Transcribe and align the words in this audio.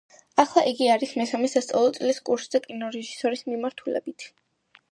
ახლა 0.43 0.61
იგი 0.69 0.87
არის 0.93 1.11
მესამე 1.19 1.49
სასწავლო 1.55 1.91
წლის 1.99 2.21
კურსზე, 2.31 2.63
კინორეჟისორის 2.65 3.47
მიმართულებით. 3.53 4.27